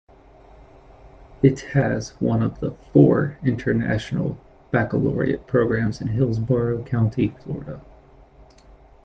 [1.43, 4.35] It has one of the four International
[4.71, 7.79] Baccalaureate programs in Hillsborough County, Florida.